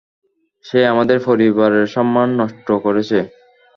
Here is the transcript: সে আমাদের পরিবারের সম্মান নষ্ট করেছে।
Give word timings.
সে 0.65 0.79
আমাদের 0.85 1.17
পরিবারের 1.27 1.85
সম্মান 1.87 2.29
নষ্ট 2.39 2.67
করেছে। 2.85 3.19